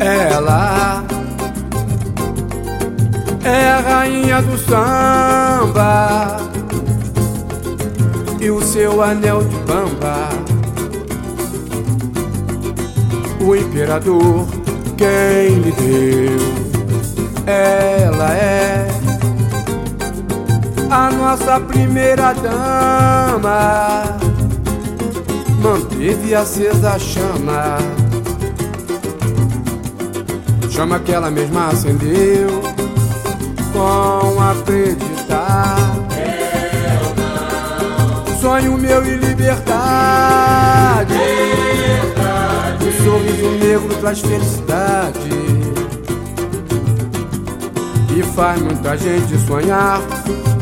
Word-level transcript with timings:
ela 0.00 1.04
é 3.44 3.68
a 3.68 3.80
rainha 3.80 4.42
do 4.42 4.58
samba 4.58 6.38
e 8.40 8.50
o 8.50 8.62
seu 8.62 9.02
anel 9.02 9.42
de 9.42 9.56
bamba. 9.58 10.28
O 13.40 13.54
imperador, 13.54 14.46
quem 14.96 15.60
lhe 15.60 15.72
deu, 15.72 16.38
ela 17.46 18.34
é 18.34 18.88
a 20.90 21.10
nossa 21.10 21.60
primeira 21.60 22.32
dama. 22.32 24.02
Manteve 25.62 26.34
acesa 26.34 26.92
a 26.92 26.98
chama, 26.98 27.78
chama 30.76 30.98
que 30.98 31.10
ela 31.10 31.30
mesma 31.30 31.68
acendeu 31.68 32.60
com 33.72 34.40
acreditar. 34.42 35.76
Sonho 38.38 38.76
meu 38.76 39.02
e 39.06 39.16
liberdade. 39.16 41.14
Um 42.82 43.04
sorriso 43.04 43.50
negro 43.52 43.94
traz 44.02 44.20
felicidade. 44.20 45.30
E 48.14 48.22
faz 48.34 48.60
muita 48.60 48.98
gente 48.98 49.38
sonhar, 49.46 50.00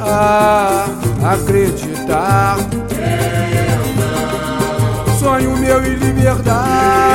ah, 0.00 0.86
acreditar. 1.34 2.56
Sonho 5.20 5.54
meu 5.58 5.84
e 5.84 5.90
liberdade. 5.96 7.07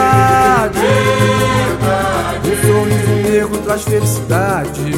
Felicidade. 3.93 4.91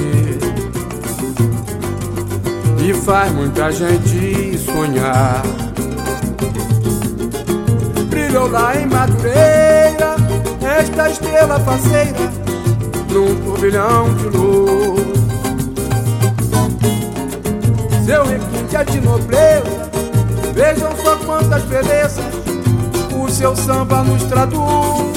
E 2.80 2.94
faz 2.94 3.32
muita 3.34 3.72
gente 3.72 4.58
sonhar. 4.60 5.44
Brilhou 8.10 8.50
lá 8.50 8.76
em 8.78 8.86
Madureira, 8.86 10.16
esta 10.80 11.10
estrela 11.10 11.60
faceira, 11.60 12.32
num 13.10 13.36
turbilhão 13.44 14.14
de 14.16 14.38
luz. 14.38 15.16
Seu 18.06 18.24
requinte 18.24 18.76
é 18.78 18.84
de 18.84 19.02
nobreza, 19.02 19.90
vejam 20.54 20.96
só 21.04 21.18
quantas 21.26 21.64
belezas 21.64 22.24
o 23.14 23.30
seu 23.30 23.56
samba 23.56 24.04
nos 24.04 24.24
traduz. 24.24 25.15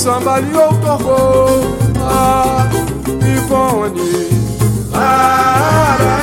Samba 0.00 0.40
lhe 0.40 0.56
outorgou 0.56 1.76
a 2.00 2.66
Ivone. 3.34 4.10
Lara, 4.92 6.16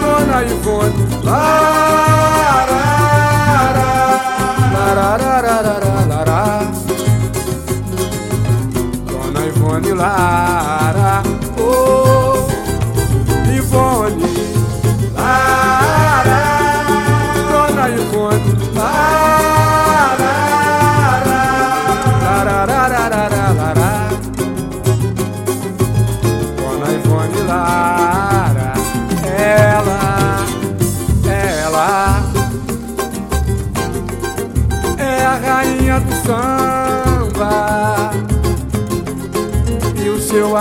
Dona 0.00 0.38
Ivone. 0.54 1.00
Lara, 1.24 2.82
Lararararararara. 4.74 6.42
Dona 9.08 9.40
Ivone 9.46 9.92
Lara, 9.94 11.22
oh, 11.58 12.46
Ivone 13.56 14.28
Lara, 15.16 16.40
Dona 17.48 17.84
Ivone 17.88 18.55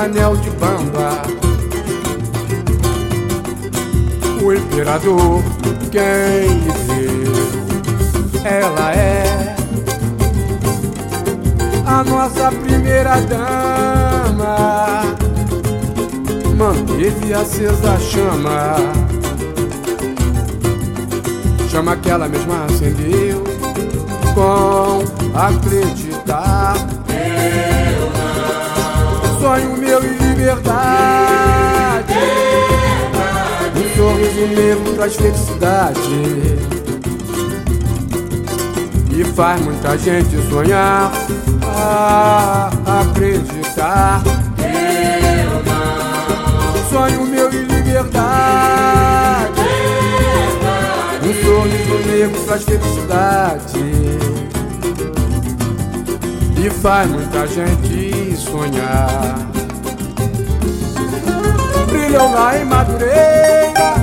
anel 0.05 0.35
de 0.37 0.51
bamba. 0.51 1.23
O 4.43 4.53
imperador, 4.53 5.43
quem 5.91 6.59
lhe 6.59 6.71
deu, 6.87 8.43
ela 8.43 8.91
é 8.93 9.55
a 11.87 12.03
nossa 12.03 12.51
primeira 12.51 13.19
dama. 13.21 15.01
Manteve 16.55 17.33
acesa 17.33 17.93
a 17.93 17.99
chama, 17.99 18.75
chama 21.69 21.97
que 21.97 22.09
ela 22.11 22.29
mesma 22.29 22.65
acendeu 22.65 23.43
com 24.35 25.03
acreditar. 25.35 26.14
Sorriso 34.45 34.61
negro 34.61 34.93
traz 34.93 35.15
felicidade. 35.15 35.99
E 39.11 39.23
faz 39.33 39.61
muita 39.61 39.97
gente 39.97 40.37
sonhar, 40.49 41.11
ah, 41.63 42.69
acreditar. 43.01 44.21
Sonho 46.89 47.25
meu 47.25 47.51
e 47.51 47.57
liberdade. 47.57 48.05
Um 51.23 51.33
sorriso 51.43 52.07
negro 52.07 52.39
traz 52.45 52.63
felicidade 52.63 53.79
E 56.55 56.69
faz 56.69 57.09
muita 57.09 57.47
gente 57.47 58.37
sonhar 58.37 59.39
Brilhou 61.89 62.31
lá 62.31 62.57
em 62.59 62.65
Madureira 62.65 63.94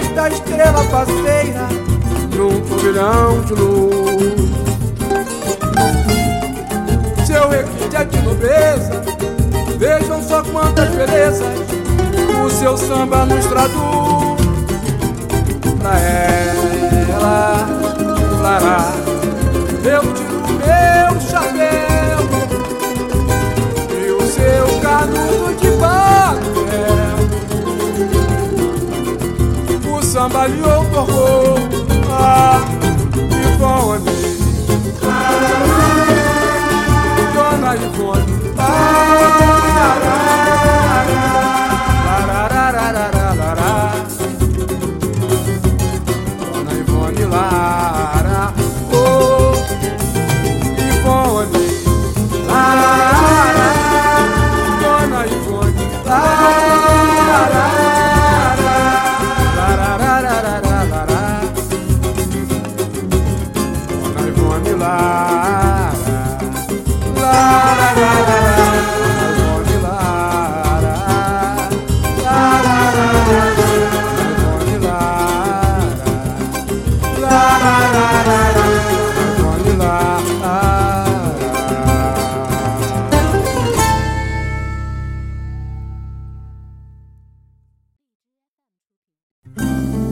Esta 0.00 0.28
estrela 0.28 0.84
passeira 0.84 1.68
Num 2.36 2.60
turbilhão 2.60 3.40
de 3.42 3.54
luz 3.54 4.50
Seu 7.26 7.48
requinte 7.48 7.96
é 7.96 8.04
de 8.04 8.22
nobreza 8.22 9.02
Vejam 9.78 10.22
só 10.22 10.42
quantas 10.42 10.88
belezas 10.90 11.46
O 12.44 12.50
seu 12.50 12.76
samba 12.76 13.24
nos 13.24 13.46
traduz 13.46 14.20
pra 15.80 15.98
ela, 15.98 17.66
Lara. 18.42 18.92
Eu 19.82 20.02
tiro 20.12 20.40
meu 20.60 21.20
chapéu 21.22 21.39
O 30.40 30.42
samba 30.42 30.46
lhe 30.46 30.62
outorgou 30.62 31.54
a 32.10 32.60
Ivone, 33.44 34.10
Dona 37.34 37.76
Ivone. 37.76 38.24
Lara, 38.56 40.19